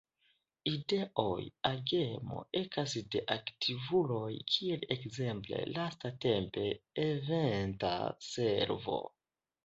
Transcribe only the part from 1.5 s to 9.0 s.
agemo ekas de aktivuloj kiel ekzemple lastatempe Eventa Servo.